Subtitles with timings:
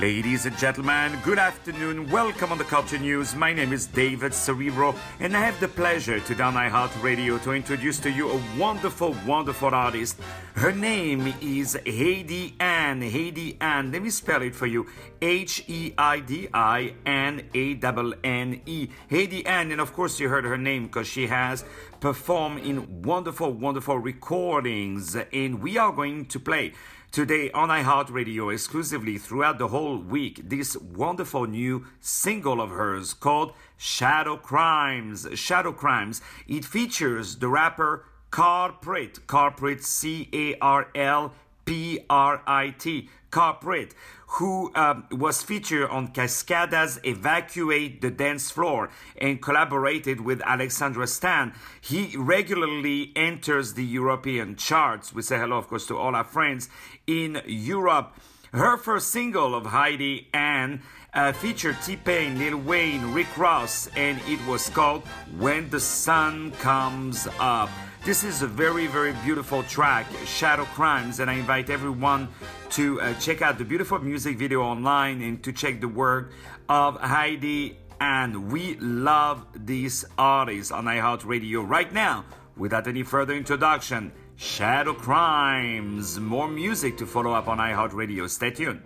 [0.00, 2.10] Ladies and gentlemen, good afternoon.
[2.10, 3.34] Welcome on the Culture News.
[3.34, 7.52] My name is David Cerebro, and I have the pleasure to today on iHeartRadio to
[7.52, 10.18] introduce to you a wonderful, wonderful artist.
[10.54, 13.02] Her name is Heidi Anne.
[13.02, 13.92] Heidi Anne.
[13.92, 14.86] Let me spell it for you.
[15.20, 18.88] H E I D I N A N N E.
[19.10, 21.62] Heidi Anne, and of course you heard her name because she has
[22.00, 26.72] performed in wonderful, wonderful recordings, and we are going to play
[27.12, 33.52] Today on iHeartRadio, exclusively throughout the whole week, this wonderful new single of hers called
[33.76, 35.26] Shadow Crimes.
[35.34, 36.20] Shadow Crimes.
[36.46, 41.32] It features the rapper Carlprit, Carlprit, C A R L
[41.64, 43.92] P R I T, Carlprit,
[44.38, 51.52] who um, was featured on Cascada's Evacuate the Dance Floor and collaborated with Alexandra Stan.
[51.80, 55.12] He regularly enters the European charts.
[55.12, 56.68] We say hello, of course, to all our friends
[57.06, 58.14] in Europe.
[58.52, 60.82] Her first single of Heidi Anne
[61.14, 65.06] uh, featured T Pain, Lil Wayne, Rick Ross, and it was called
[65.38, 67.70] When the Sun Comes Up.
[68.04, 72.26] This is a very, very beautiful track, Shadow Crimes, and I invite everyone
[72.70, 76.32] to uh, check out the beautiful music video online and to check the work
[76.68, 77.78] of Heidi.
[78.00, 82.24] And we love this artist on iHeartRadio right now.
[82.56, 86.18] Without any further introduction, Shadow Crimes.
[86.18, 88.26] More music to follow up on iHeartRadio.
[88.26, 88.80] Stay tuned.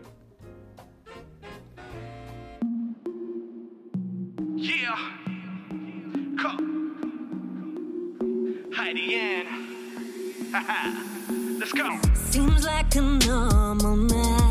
[4.57, 4.99] Yeah.
[6.41, 6.99] Come.
[8.75, 9.47] Heidi Anne.
[11.61, 12.01] Let's go.
[12.15, 14.44] Seems like a normal night.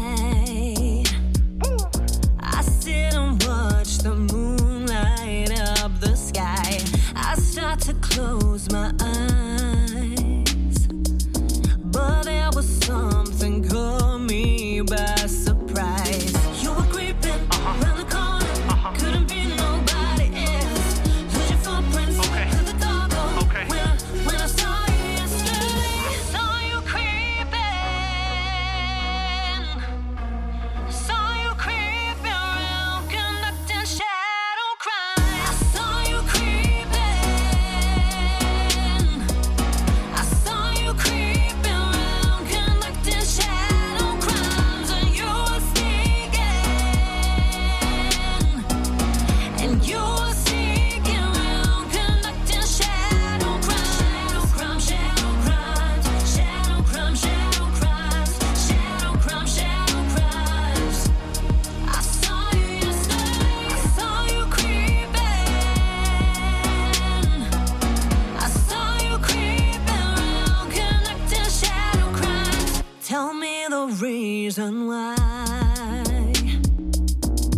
[74.56, 76.32] Reason why.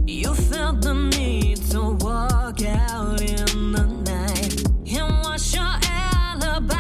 [0.08, 4.64] You felt the need to walk out in the night.
[4.98, 6.76] And what's your alibi?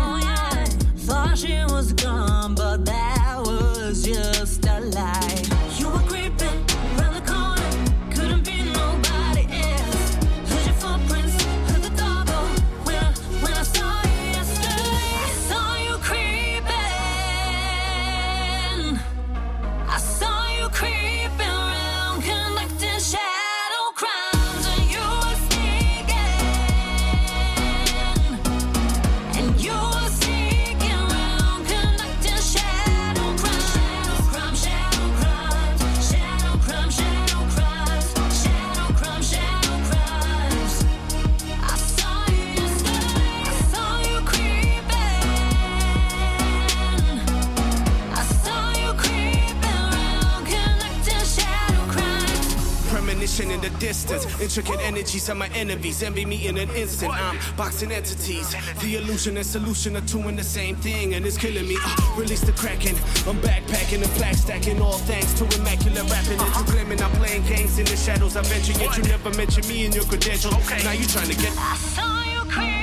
[0.00, 0.64] Oh, yeah.
[1.04, 4.29] Thought she was gone, but that was just
[53.20, 54.24] In the distance.
[54.40, 56.02] Intricate energies of my enemies.
[56.02, 57.12] Envy me in an instant.
[57.12, 58.54] I'm boxing entities.
[58.80, 61.76] The illusion and solution are two in the same thing, and it's killing me.
[61.84, 62.96] Uh, release the kraken.
[63.28, 64.80] I'm backpacking and flag stacking.
[64.80, 66.40] All thanks to immaculate rapping.
[66.40, 68.36] And you claiming I'm playing games in the shadows.
[68.36, 70.54] I venture, yet you never mention me in your credentials.
[70.82, 71.52] Now you trying to get.
[71.58, 72.79] I saw